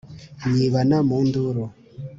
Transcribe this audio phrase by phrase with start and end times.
[0.53, 1.63] nyibana mu nduru